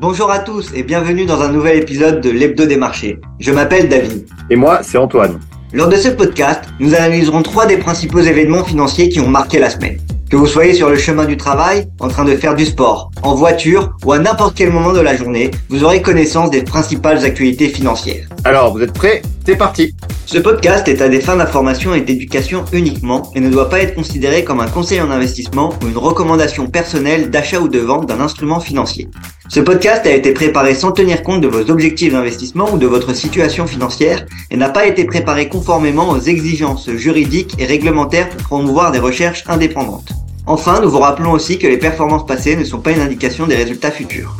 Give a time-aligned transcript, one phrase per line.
[0.00, 3.18] Bonjour à tous et bienvenue dans un nouvel épisode de l'Hebdo des marchés.
[3.40, 4.28] Je m'appelle David.
[4.48, 5.40] Et moi, c'est Antoine.
[5.72, 9.70] Lors de ce podcast, nous analyserons trois des principaux événements financiers qui ont marqué la
[9.70, 9.98] semaine.
[10.30, 13.34] Que vous soyez sur le chemin du travail, en train de faire du sport, en
[13.34, 17.68] voiture ou à n'importe quel moment de la journée, vous aurez connaissance des principales actualités
[17.68, 18.28] financières.
[18.44, 19.22] Alors, vous êtes prêts?
[19.48, 19.94] C'est parti
[20.26, 23.94] Ce podcast est à des fins d'information et d'éducation uniquement et ne doit pas être
[23.94, 28.20] considéré comme un conseil en investissement ou une recommandation personnelle d'achat ou de vente d'un
[28.20, 29.08] instrument financier.
[29.48, 33.14] Ce podcast a été préparé sans tenir compte de vos objectifs d'investissement ou de votre
[33.14, 38.92] situation financière et n'a pas été préparé conformément aux exigences juridiques et réglementaires pour promouvoir
[38.92, 40.12] des recherches indépendantes.
[40.44, 43.56] Enfin, nous vous rappelons aussi que les performances passées ne sont pas une indication des
[43.56, 44.36] résultats futurs.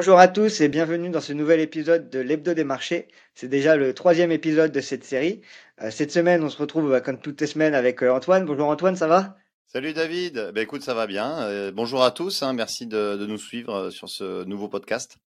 [0.00, 3.06] Bonjour à tous et bienvenue dans ce nouvel épisode de l'Hebdo des marchés.
[3.34, 5.42] C'est déjà le troisième épisode de cette série.
[5.82, 8.46] Euh, cette semaine, on se retrouve bah, comme toutes les semaines avec euh, Antoine.
[8.46, 9.36] Bonjour Antoine, ça va?
[9.66, 11.42] Salut David, ben écoute ça va bien.
[11.42, 12.54] Euh, bonjour à tous, hein.
[12.54, 15.18] merci de, nous suivre sur ce nouveau podcast.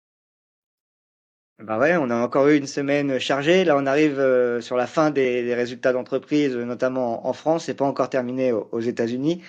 [1.60, 3.64] Bah ouais, on a encore eu une semaine chargée.
[3.64, 7.66] Là, on arrive euh, sur la fin des, résultats d'entreprise, notamment en, France.
[7.66, 9.40] C'est pas encore terminé aux, États-Unis.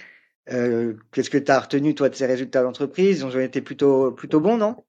[0.46, 3.22] Qu'est-ce que tu as retenu toi de ces résultats d'entreprise?
[3.22, 4.86] Ils ont été plutôt plutôt bons, non?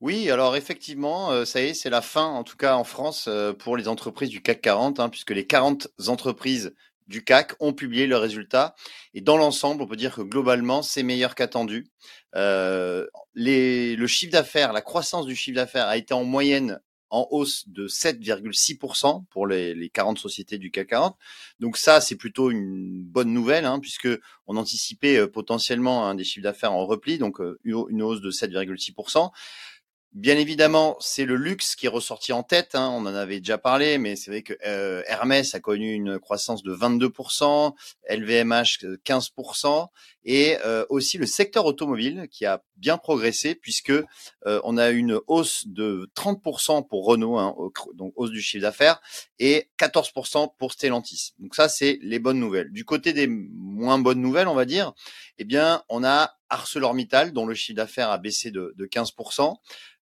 [0.00, 3.76] Oui, alors effectivement, ça y est, c'est la fin, en tout cas en France, pour
[3.76, 6.72] les entreprises du CAC 40, hein, puisque les 40 entreprises
[7.10, 8.74] du CAC ont publié leurs résultats.
[9.12, 11.88] Et dans l'ensemble, on peut dire que globalement, c'est meilleur qu'attendu.
[12.36, 17.68] Euh, le chiffre d'affaires, la croissance du chiffre d'affaires a été en moyenne en hausse
[17.68, 21.16] de 7,6% pour les, les, 40 sociétés du CAC 40.
[21.58, 24.08] Donc ça, c'est plutôt une bonne nouvelle, hein, puisque
[24.46, 28.30] on anticipait euh, potentiellement un des chiffres d'affaires en repli, donc euh, une hausse de
[28.30, 29.32] 7,6%.
[30.12, 32.74] Bien évidemment, c'est le luxe qui est ressorti en tête.
[32.74, 36.18] Hein, on en avait déjà parlé, mais c'est vrai que euh, Hermès a connu une
[36.18, 37.74] croissance de 22%,
[38.08, 39.86] LVMH 15%,
[40.24, 45.20] et euh, aussi le secteur automobile qui a bien progressé puisque euh, on a une
[45.28, 47.54] hausse de 30% pour Renault, hein,
[47.94, 49.00] donc hausse du chiffre d'affaires,
[49.38, 51.34] et 14% pour Stellantis.
[51.38, 52.72] Donc ça, c'est les bonnes nouvelles.
[52.72, 54.92] Du côté des moins bonnes nouvelles, on va dire,
[55.38, 59.56] eh bien, on a ArcelorMittal dont le chiffre d'affaires a baissé de, de 15%.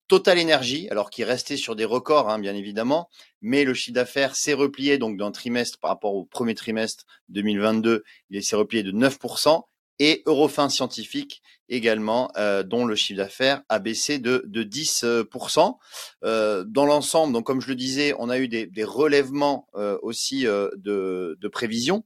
[0.09, 3.09] Total Energy, alors qu'il restait sur des records, hein, bien évidemment,
[3.43, 8.05] mais le chiffre d'affaires s'est replié donc d'un trimestre par rapport au premier trimestre 2022,
[8.31, 9.65] il s'est replié de 9%,
[9.99, 15.77] et Eurofin Scientifique également, euh, dont le chiffre d'affaires a baissé de, de 10%.
[16.25, 19.99] Euh, dans l'ensemble, donc comme je le disais, on a eu des, des relèvements euh,
[20.03, 22.05] aussi euh, de, de prévisions,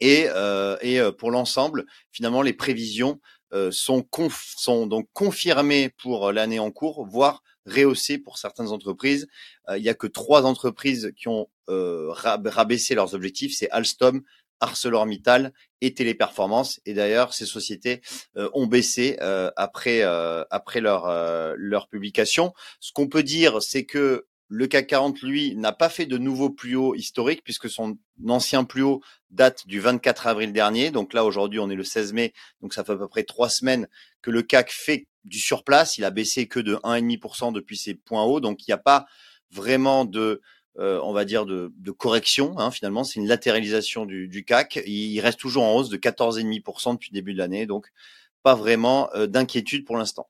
[0.00, 3.20] et, euh, et pour l'ensemble, finalement, les prévisions
[3.52, 4.06] euh, sont,
[4.56, 9.26] sont donc confirmés pour euh, l'année en cours, voire rehaussés pour certaines entreprises.
[9.68, 14.22] Euh, il n'y a que trois entreprises qui ont rabaissé leurs objectifs, c'est Alstom,
[14.58, 16.80] ArcelorMittal et Téléperformance.
[16.84, 18.00] Et d'ailleurs, ces sociétés
[18.34, 19.16] ont baissé
[19.54, 20.02] après
[20.50, 21.06] après leur
[21.56, 22.52] leur publication.
[22.80, 26.50] Ce qu'on peut dire, c'est que le CAC 40, lui, n'a pas fait de nouveau
[26.50, 27.96] plus haut historique puisque son
[28.28, 29.00] ancien plus haut
[29.30, 30.90] date du 24 avril dernier.
[30.90, 32.32] Donc là, aujourd'hui, on est le 16 mai.
[32.60, 33.86] Donc ça fait à peu près trois semaines
[34.22, 35.98] que le CAC fait du surplace.
[35.98, 38.40] Il a baissé que de 1,5% depuis ses points hauts.
[38.40, 39.06] Donc il n'y a pas
[39.52, 40.40] vraiment de,
[40.80, 42.58] euh, on va dire, de, correction.
[42.58, 44.80] Hein, finalement, c'est une latéralisation du, CAC.
[44.84, 47.66] Il reste toujours en hausse de 14,5% depuis le début de l'année.
[47.66, 47.86] Donc
[48.42, 50.28] pas vraiment euh, d'inquiétude pour l'instant.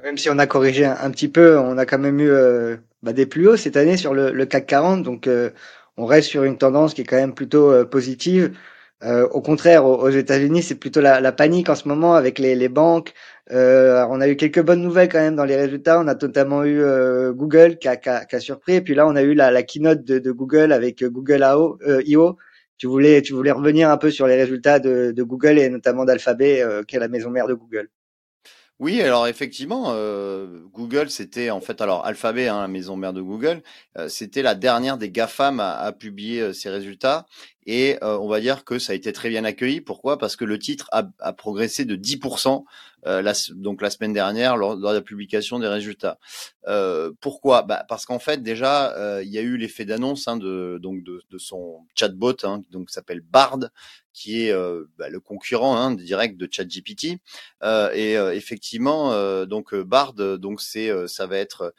[0.00, 3.12] Même si on a corrigé un, petit peu, on a quand même eu euh, bah,
[3.12, 5.02] des plus hauts cette année sur le, CAC 40.
[5.02, 5.50] Donc, euh,
[5.98, 8.56] on reste sur une tendance qui est quand même plutôt euh, positive.
[9.32, 13.12] au contraire, aux, États-Unis, c'est plutôt la, panique en ce moment avec les, banques.
[13.50, 16.00] on a eu quelques bonnes nouvelles quand même dans les résultats.
[16.00, 16.80] On a notamment eu
[17.32, 18.74] Google qui a, surpris.
[18.76, 21.42] Et puis là, on a eu la, keynote de, Google avec Google
[22.06, 22.36] I.O.
[22.78, 23.20] Tu voulais,
[23.52, 27.08] revenir un peu sur les résultats de, de Google et notamment d'Alphabet, qui est la
[27.08, 27.88] maison mère de Google.
[28.78, 33.20] Oui, alors effectivement, euh, Google, c'était en fait, alors Alphabet, hein, la maison mère de
[33.20, 33.62] Google,
[33.96, 37.26] euh, c'était la dernière des GAFAM à, à publier euh, ses résultats.
[37.64, 39.80] Et on va dire que ça a été très bien accueilli.
[39.80, 40.18] Pourquoi?
[40.18, 42.64] Parce que le titre a, a progressé de 10%
[43.04, 46.18] la, donc la semaine dernière lors, de la publication des résultats.
[47.20, 47.62] pourquoi?
[47.62, 51.22] Bah, Parce qu'en fait, déjà, il y a eu l'effet d'annonce hein, de, donc de,
[51.30, 53.60] de son chatbot, hein, donc s'appelle Bard,
[54.12, 54.54] qui est
[54.98, 57.18] bah, le concurrent hein, direct de ChatGPT.
[57.62, 61.74] Euh, et effectivement, donc Bard, donc c'est, ça va être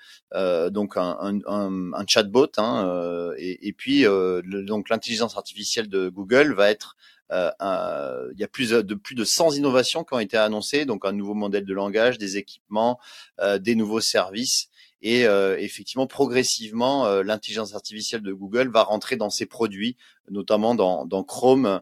[0.71, 6.95] donc un, chatbot, hein, et, puis donc l'intelligence artificielle de Google va être
[7.31, 11.06] euh, il y a plus de plus de 100 innovations qui ont été annoncées, donc
[11.06, 13.00] un nouveau modèle de langage, des équipements,
[13.39, 14.69] euh, des nouveaux services.
[15.05, 15.23] Et
[15.59, 19.97] effectivement, progressivement, l'intelligence artificielle de Google va rentrer dans ses produits,
[20.31, 21.81] notamment dans, dans Chrome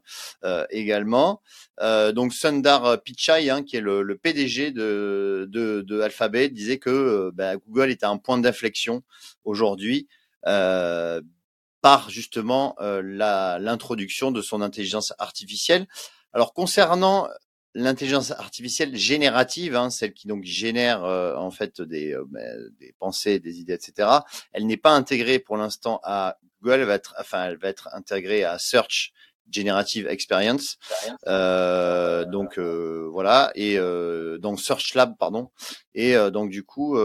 [0.72, 1.40] également.
[1.80, 7.32] donc Sundar Pichai, hein, qui est le, le PDG de, de, de, Alphabet, disait que
[7.36, 9.04] bah, Google à un point d'inflexion
[9.46, 10.08] aujourd'hui.
[10.48, 11.22] Euh,
[11.82, 13.02] par justement euh,
[13.60, 15.88] l'introduction de son intelligence artificielle.
[16.32, 17.28] Alors concernant
[17.74, 22.94] l'intelligence artificielle générative, hein, celle qui donc génère euh, en fait des, euh, ben, des
[23.00, 24.10] pensées, des idées, etc.
[24.52, 26.82] Elle n'est pas intégrée pour l'instant à Google.
[26.82, 29.14] Elle va être, enfin, elle va être intégrée à Search
[29.50, 30.78] Generative Experience.
[31.28, 33.78] Euh, donc voilà et
[34.40, 35.50] donc Search Lab pardon.
[35.94, 36.98] Et donc du coup,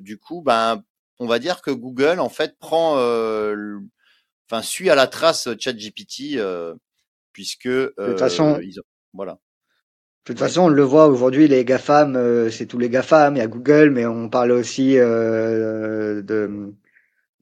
[0.00, 0.82] du coup, ben
[1.18, 3.78] on va dire que Google en fait prend, euh,
[4.48, 6.74] enfin suit à la trace ChatGPT euh,
[7.32, 8.80] puisque de toute façon, ils
[9.12, 9.38] voilà.
[10.24, 13.42] De toute façon, on le voit aujourd'hui, les GAFAM, c'est tous les GAFAM, il y
[13.42, 16.72] a Google, mais on parle aussi euh, de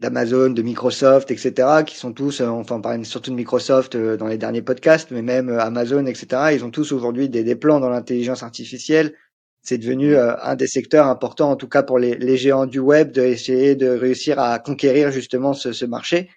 [0.01, 4.37] d'Amazon, de Microsoft, etc., qui sont tous, enfin on parle surtout de Microsoft dans les
[4.37, 8.43] derniers podcasts, mais même Amazon, etc., ils ont tous aujourd'hui des, des plans dans l'intelligence
[8.43, 9.15] artificielle
[9.63, 12.81] c'est devenu euh, un des secteurs importants, en tout cas pour les, les géants du
[12.81, 16.29] web, d'essayer de réussir à conquérir justement ce, ce marché.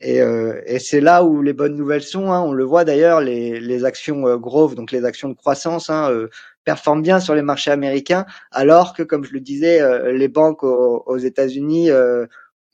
[0.00, 2.30] Et, euh, et c'est là où les bonnes nouvelles sont.
[2.30, 2.40] Hein.
[2.40, 6.10] On le voit d'ailleurs, les, les actions euh, growth, donc les actions de croissance, hein,
[6.10, 6.28] euh,
[6.64, 9.80] performent bien sur les marchés américains, alors que, comme je le disais,
[10.12, 11.90] les banques aux, aux États-Unis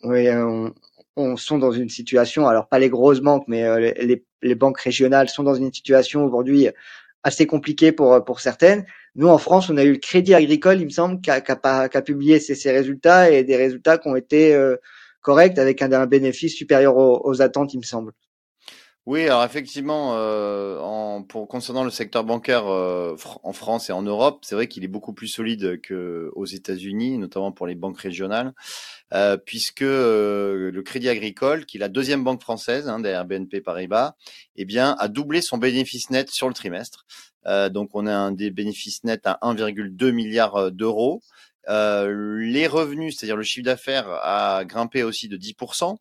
[0.03, 0.73] on,
[1.17, 3.63] on, sont dans une situation, alors pas les grosses banques, mais
[4.03, 6.69] les, les banques régionales sont dans une situation aujourd'hui
[7.23, 8.85] assez compliquée pour pour certaines.
[9.15, 11.53] Nous, en France, on a eu le Crédit Agricole, il me semble, qui a, qui
[11.53, 14.57] a, qui a publié ses, ses, résultats et des résultats qui ont été
[15.25, 18.13] corrects avec un, bénéfice supérieur aux, aux, attentes, il me semble.
[19.07, 24.01] Oui, alors effectivement, euh, en, pour concernant le secteur bancaire euh, en France et en
[24.01, 28.55] Europe, c'est vrai qu'il est beaucoup plus solide qu'aux États-Unis, notamment pour les banques régionales,
[29.13, 33.61] euh, puisque euh, le Crédit Agricole, qui est la deuxième banque française hein, derrière BNP
[33.61, 34.15] Paribas,
[34.57, 37.05] eh bien, a doublé son bénéfice net sur le trimestre.
[37.47, 41.21] Euh, donc, on a un des bénéfices nets à 1,2 milliard euh, d'euros.
[41.69, 45.97] Euh, les revenus, c'est-à-dire le chiffre d'affaires, a grimpé aussi de 10%.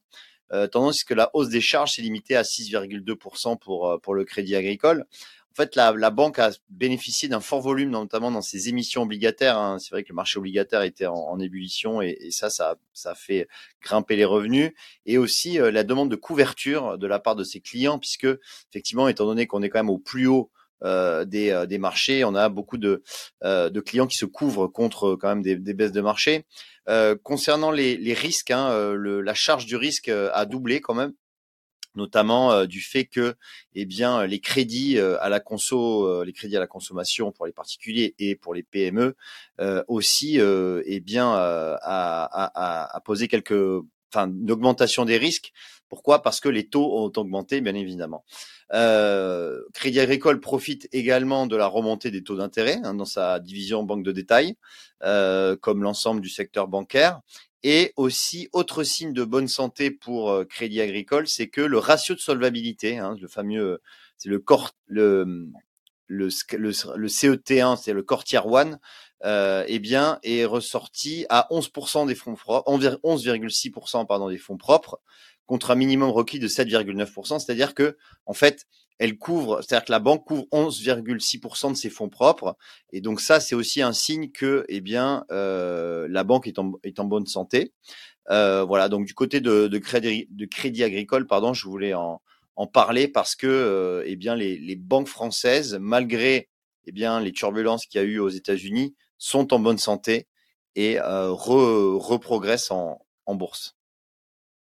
[0.51, 4.56] Euh, tandis que la hausse des charges s'est limitée à 6,2% pour, pour le crédit
[4.56, 5.06] agricole.
[5.51, 9.57] En fait, la, la banque a bénéficié d'un fort volume, notamment dans ses émissions obligataires.
[9.57, 9.77] Hein.
[9.80, 13.13] C'est vrai que le marché obligataire était en, en ébullition et, et, ça, ça, ça
[13.13, 13.48] fait
[13.81, 14.71] grimper les revenus.
[15.06, 18.27] Et aussi la demande de couverture de la part de ses clients, puisque
[18.71, 22.24] effectivement, étant donné qu'on est quand même au plus haut euh, des, euh, des, marchés.
[22.24, 23.04] On a beaucoup de,
[23.44, 26.46] euh, de, clients qui se couvrent contre quand même des, des baisses de marché.
[27.24, 31.14] concernant les, les risques, hein, le, la charge du risque a doublé quand même
[31.96, 33.36] notamment du fait que
[33.76, 38.16] eh bien les crédits à la conso les crédits à la consommation pour les particuliers
[38.18, 39.16] et pour les PME
[39.88, 45.52] aussi eh bien a, a, a, posé quelques enfin une augmentation des risques
[45.94, 46.24] pourquoi?
[46.24, 48.25] Parce que les taux ont augmenté, bien évidemment.
[48.74, 53.84] Euh, Crédit Agricole profite également de la remontée des taux d'intérêt hein, dans sa division
[53.84, 54.56] banque de détail,
[55.04, 57.22] euh, comme l'ensemble du secteur bancaire.
[57.62, 62.16] Et aussi, autre signe de bonne santé pour euh, Crédit Agricole, c'est que le ratio
[62.16, 63.80] de solvabilité, hein, le fameux,
[64.18, 65.48] c'est le corps, le,
[66.07, 68.80] le, le, le CET1, c'est le core tier 1,
[69.25, 75.00] euh, eh bien, est ressorti à 11% des fonds propres, 11,6% pardon des fonds propres,
[75.46, 78.66] contre un minimum requis de 7,9%, c'est-à-dire que en fait,
[79.00, 82.56] elle couvre, c'est-à-dire que la banque couvre 11,6% de ses fonds propres,
[82.92, 86.74] et donc ça, c'est aussi un signe que, eh bien, euh, la banque est en,
[86.84, 87.74] est en bonne santé.
[88.30, 92.22] Euh, voilà, donc du côté de, de, crédit, de crédit agricole, pardon, je voulais en,
[92.56, 96.50] en parler parce que, euh, eh bien, les, les, banques françaises, malgré,
[96.86, 100.28] eh bien, les turbulences qu'il y a eu aux États-Unis, sont en bonne santé
[100.76, 103.76] et euh, reprogressent en, en bourse.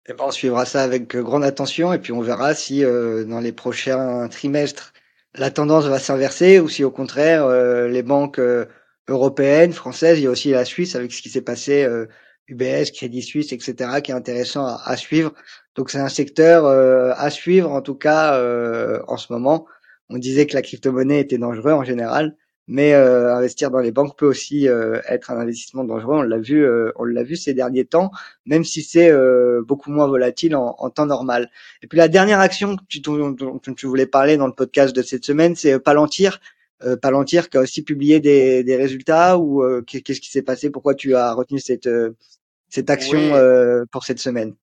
[0.09, 3.25] Eh ben, on suivra ça avec euh, grande attention et puis on verra si euh,
[3.25, 4.93] dans les prochains trimestres
[5.35, 8.67] la tendance va s'inverser ou si au contraire euh, les banques euh,
[9.09, 11.87] européennes, françaises, il y a aussi la Suisse avec ce qui s'est passé,
[12.49, 15.33] UBS, Crédit Suisse, etc., qui est intéressant à, à suivre.
[15.77, 18.41] Donc c'est un secteur à suivre en tout cas
[19.07, 19.67] en ce moment.
[20.11, 22.37] On disait que la crypto-monnaie était dangereux en général.
[22.69, 26.17] Mais euh, investir dans les banques peut aussi euh, être un investissement dangereux.
[26.17, 28.11] On l'a vu, euh, on l'a vu ces derniers temps,
[28.45, 29.13] même si c'est
[29.63, 31.51] beaucoup moins volatile en, en, temps normal.
[31.83, 35.03] Et puis la dernière action que tu, dont, tu voulais parler dans le podcast de
[35.03, 36.41] cette semaine, c'est Palantir.
[37.01, 40.71] Palantir qui a aussi publié des, des résultats ou qu'est-ce qui s'est passé?
[40.71, 41.89] Pourquoi tu as retenu cette
[42.69, 43.87] cette action oui.
[43.91, 44.55] pour cette semaine?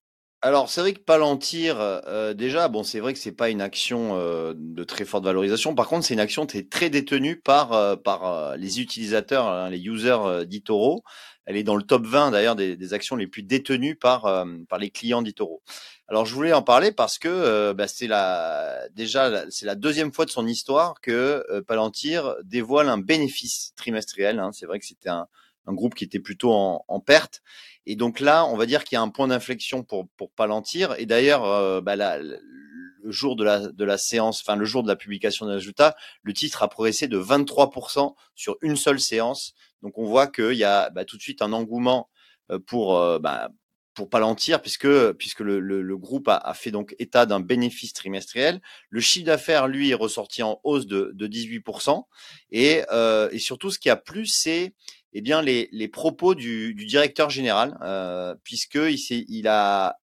[0.44, 4.18] Alors c'est vrai que Palantir, euh, déjà, bon, c'est vrai que c'est pas une action
[4.18, 5.74] euh, de très forte valorisation.
[5.74, 9.70] Par contre, c'est une action qui est très détenue par euh, par les utilisateurs, hein,
[9.70, 11.06] les users d'Itoro.
[11.46, 14.80] Elle est dans le top 20 d'ailleurs des, des, actions les plus détenues par par
[14.80, 15.62] les clients d'Itoro.
[16.10, 20.26] Alors je voulais en parler parce que bah, c'est la déjà c'est la deuxième fois
[20.26, 24.40] de son histoire que Palantir dévoile un bénéfice trimestriel.
[24.40, 24.52] Hein.
[24.52, 25.28] C'est vrai que c'était un,
[25.66, 27.42] un groupe qui était plutôt en, en perte
[27.86, 30.96] et donc là, on va dire qu'il y a un point d'inflexion pour pour Palantir.
[30.98, 34.88] Et d'ailleurs, euh, bah le jour de la de la séance, enfin le jour de
[34.88, 39.54] la publication des résultats, le titre a progressé de 23% sur une seule séance.
[39.82, 42.10] Donc on voit qu'il y a bah, tout de suite un engouement
[42.52, 43.50] euh, pour euh, bah,
[43.96, 48.62] pour Palantir, puisque puisque le, le, groupe a, a, fait donc état d'un bénéfice trimestriel.
[48.90, 52.04] Le chiffre d'affaires, lui, est ressorti en hausse de, de 18%.
[52.52, 54.74] Et, euh, et surtout, ce qui a plu, c'est
[55.14, 58.98] eh bien les, les propos du, directeur général, euh, puisqu'il
[59.30, 60.00] il a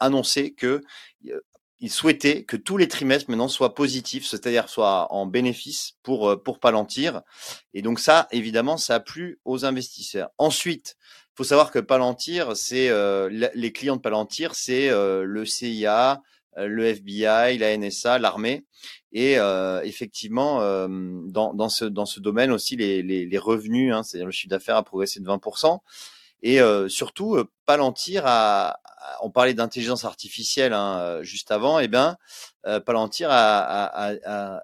[0.00, 0.80] annoncé que
[1.28, 1.40] euh,
[1.82, 6.36] il souhaitait que tous les trimestres maintenant soient positifs, c'est-à-dire soient en bénéfice pour euh,
[6.36, 7.22] pour Palantir.
[7.72, 10.30] Et donc ça, évidemment, ça a plu aux investisseurs.
[10.36, 10.96] Ensuite,
[11.34, 16.20] faut savoir que Palantir, c'est euh, les clients de Palantir, c'est le CIA,
[16.56, 18.64] le FBI, la NSA, l'armée.
[19.12, 20.86] Et euh, effectivement, euh,
[21.26, 24.50] dans, dans, ce, dans ce domaine aussi, les, les, les revenus, hein, c'est-à-dire le chiffre
[24.50, 25.80] d'affaires a progressé de 20%.
[26.42, 28.78] Et euh, surtout, euh, Palantir a,
[29.22, 32.16] on parlait d'intelligence artificielle hein, euh, juste avant, et eh bien
[32.84, 34.12] Palantir a,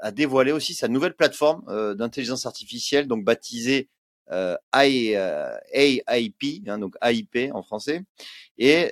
[0.03, 1.63] a, dévoilé aussi sa nouvelle plateforme
[1.95, 3.89] d'intelligence artificielle, donc baptisée
[4.31, 8.03] euh, AIP, hein, donc AIP en français.
[8.59, 8.91] Et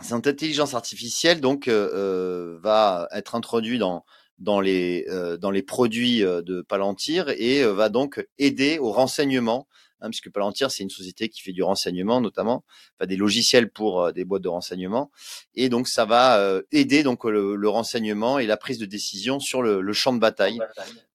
[0.00, 7.28] cette intelligence artificielle donc euh, euh, va être introduite euh, dans les produits de Palantir
[7.28, 9.68] et va donc aider au renseignement
[10.04, 12.64] hein, puisque Palantir c'est une société qui fait du renseignement notamment
[12.98, 15.10] enfin, des logiciels pour des boîtes de renseignement.
[15.54, 19.80] Et donc ça va aider donc le, renseignement et la prise de décision sur le,
[19.80, 20.60] le champ de bataille.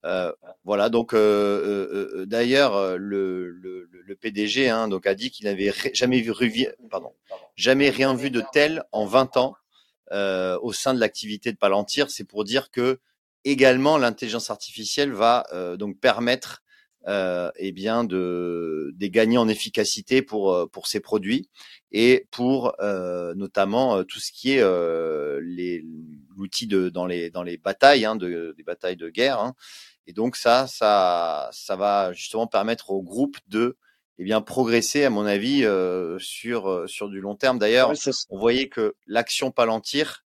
[0.05, 0.31] Euh,
[0.63, 5.74] voilà, donc euh, euh, d'ailleurs le, le, le, PDG hein, donc a dit qu'il n'avait
[5.93, 6.34] jamais vu,
[6.89, 7.13] pardon,
[7.55, 9.55] jamais rien vu de tel en 20 ans
[10.12, 12.10] au sein de l'activité de Palantir.
[12.10, 13.00] C'est pour dire que
[13.43, 15.46] également l'intelligence artificielle va
[15.77, 16.63] donc permettre
[17.08, 21.50] euh, eh bien de des gagner en efficacité pour pour ces produits
[21.91, 24.63] et pour euh, notamment tout ce qui est
[25.41, 25.86] les
[26.36, 29.56] l'outil de dans les dans les batailles hein, de, des batailles de guerre hein,
[30.10, 33.77] et donc ça, ça, ça va justement permettre au groupe de
[34.18, 37.60] eh bien progresser à mon avis euh, sur euh, sur du long terme.
[37.60, 37.94] D'ailleurs,
[38.32, 40.25] on voyait que l'action Palantir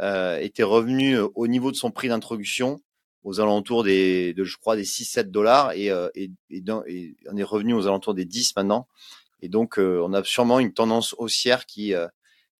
[0.00, 2.82] euh, était revenue euh, au niveau de son prix d'introduction
[3.24, 7.36] aux alentours des de je crois des 6 7 dollars et, et, et, et, on
[7.36, 8.88] est revenu aux alentours des 10 maintenant.
[9.40, 11.94] Et donc on a sûrement une tendance haussière qui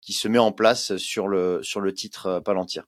[0.01, 2.85] qui se met en place sur le sur le titre Palantir.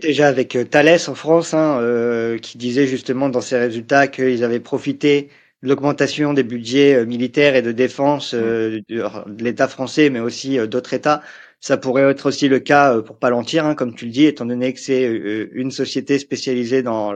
[0.00, 4.42] Déjà avec euh, Thales en France, hein, euh, qui disait justement dans ses résultats qu'ils
[4.42, 5.28] avaient profité
[5.62, 9.34] de l'augmentation des budgets euh, militaires et de défense euh, mmh.
[9.36, 11.22] de, l'État français, mais aussi d'autres États.
[11.62, 14.74] Ça pourrait être aussi le cas pour Palantir, hein, comme tu le dis, étant donné
[14.74, 17.14] que c'est une société spécialisée dans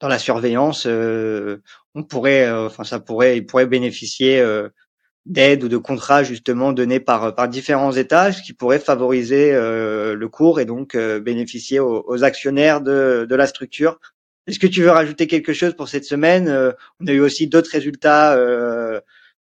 [0.00, 0.86] dans la surveillance.
[0.86, 4.42] on pourrait, enfin ça pourrait, il pourrait bénéficier
[5.26, 10.28] d'aide ou de contrats justement donnés par par différents États, qui pourrait favoriser euh, le
[10.28, 13.98] cours et donc euh, bénéficier aux, actionnaires de, de la structure.
[14.46, 16.48] Est-ce que tu veux rajouter quelque chose pour cette semaine?
[16.48, 18.36] Euh, On a eu aussi d'autres résultats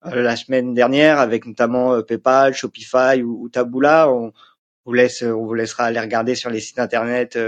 [0.04, 4.10] la semaine dernière avec notamment PayPal, Shopify ou, ou Taboola.
[4.10, 4.32] On,
[4.84, 7.38] vous laisse, on vous laissera aller regarder sur les sites internet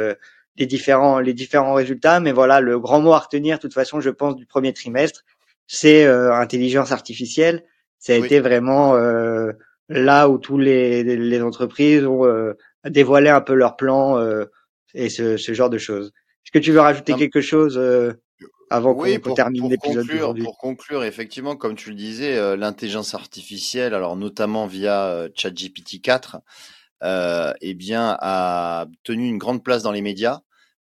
[0.56, 2.20] les différents les différents résultats.
[2.20, 5.24] Mais voilà, le grand mot à retenir, de toute façon, je pense du premier trimestre,
[5.66, 7.64] c'est intelligence artificielle
[8.04, 9.52] ça a été vraiment euh,
[9.88, 12.52] là où tous les, les entreprises ont euh,
[12.84, 14.44] dévoilé un peu leur plan euh,
[14.92, 16.12] et ce, ce, genre de choses.
[16.44, 17.80] Est-ce que tu veux rajouter quelque chose
[18.70, 24.16] avant oui, qu'on termine l'épisode Pour conclure, effectivement, comme tu le disais, l'intelligence artificielle, alors
[24.16, 26.38] notamment via ChatGPT 4,
[27.02, 30.40] euh, eh bien, a tenu une grande place dans les médias.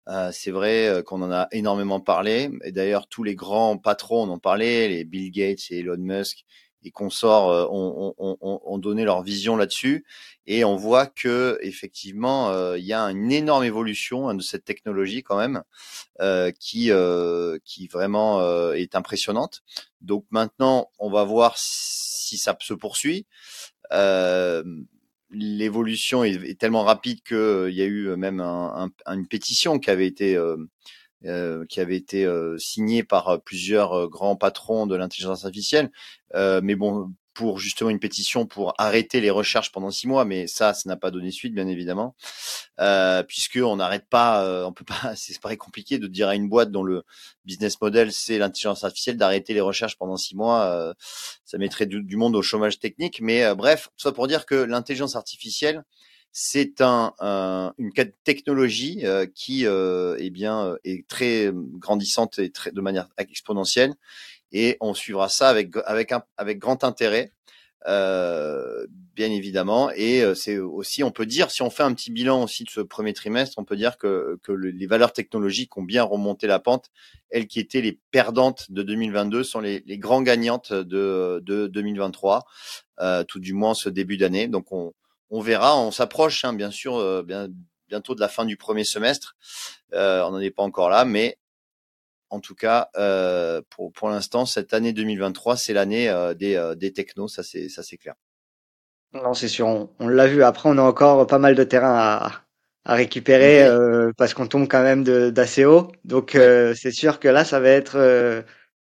[0.10, 2.50] Euh, c'est vrai qu'on en a énormément parlé.
[2.64, 6.46] Et d'ailleurs, tous les grands patrons en ont parlé, les Bill Gates et Elon Musk
[6.84, 10.06] et consorts euh, ont, ont, ont, donné leur vision là-dessus
[10.46, 14.66] et on voit que effectivement euh, il y a une énorme évolution hein, de cette
[14.66, 15.64] technologie quand même
[16.22, 19.64] euh, qui euh, qui vraiment euh, est impressionnante.
[20.02, 23.26] Donc maintenant on va voir si ça se poursuit.
[25.36, 30.06] L'évolution est, tellement rapide qu'il y a eu même un, un, une pétition qui avait
[30.06, 30.38] été
[31.26, 35.92] euh, qui avait été euh, signé par euh, plusieurs grands patrons de l'intelligence artificielle.
[36.34, 40.74] mais bon, pour justement une pétition pour arrêter les recherches pendant six mois, mais ça,
[40.74, 42.16] ça n'a pas donné suite, bien évidemment,
[42.80, 46.36] euh, puisque on n'arrête pas, euh, on peut pas, c'est pareil compliqué de dire à
[46.36, 47.04] une boîte dont le
[47.46, 50.94] business model c'est l'intelligence artificielle d'arrêter les recherches pendant six mois, euh,
[51.46, 53.20] ça mettrait du, monde au chômage technique.
[53.22, 55.84] Mais euh, bref, ça pour dire que l'intelligence artificielle,
[56.34, 57.14] c'est un,
[57.78, 57.92] une
[58.24, 63.94] technologie qui eh bien est très grandissante et très de manière exponentielle
[64.52, 67.32] et on suivra ça avec avec un, avec grand intérêt.
[67.86, 69.92] Euh, bien évidemment.
[69.92, 72.82] Et c'est aussi, on peut dire, si on fait un petit bilan aussi de ce
[72.82, 76.90] premier trimestre, on peut dire que, que les valeurs technologiques ont bien remonté la pente.
[77.30, 82.46] Elles qui étaient les perdantes de 2022 sont les, les grands gagnantes de, de 2023,
[83.02, 84.48] euh, tout du moins ce début d'année.
[84.48, 84.94] Donc on,
[85.34, 87.48] on verra, on s'approche hein, bien sûr euh, bien,
[87.90, 89.36] bientôt de la fin du premier semestre.
[89.94, 91.40] Euh, on n'en est pas encore là, mais
[92.30, 96.76] en tout cas, euh, pour, pour l'instant, cette année 2023, c'est l'année euh, des, euh,
[96.76, 98.14] des technos, ça c'est ça c'est clair.
[99.14, 100.44] Non, c'est sûr, on, l'a vu.
[100.44, 102.32] Après, on a encore pas mal de terrain à,
[102.86, 103.64] à récupérer
[104.18, 105.92] parce qu'on tombe quand même d'assez haut.
[106.04, 108.44] Donc, c'est sûr que là, ça va être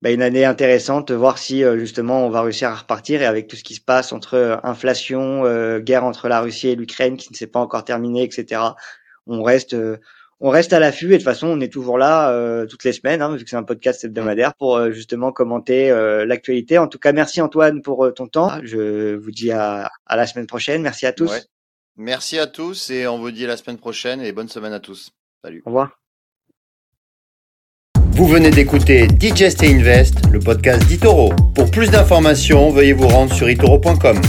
[0.03, 3.57] bah, une année intéressante, voir si justement on va réussir à repartir et avec tout
[3.57, 5.43] ce qui se passe entre inflation,
[5.81, 8.61] guerre entre la Russie et l'Ukraine qui ne s'est pas encore terminée, etc.
[9.27, 9.75] On reste
[10.41, 12.93] on reste à l'affût et de toute façon on est toujours là euh, toutes les
[12.93, 16.79] semaines hein, vu que c'est un podcast hebdomadaire pour euh, justement commenter euh, l'actualité.
[16.79, 18.61] En tout cas, merci Antoine pour ton temps.
[18.63, 20.83] Je vous dis à, la semaine prochaine.
[20.83, 21.49] Merci à tous.
[21.97, 24.81] Merci à tous et on vous dit à la semaine prochaine et bonne semaine à
[24.81, 25.11] tous.
[25.43, 25.63] Salut.
[25.67, 25.99] Au revoir.
[28.19, 31.33] Vous venez d'écouter Digest et Invest, le podcast d'Itoro.
[31.55, 34.21] Pour plus d'informations, veuillez vous rendre sur itoro.com.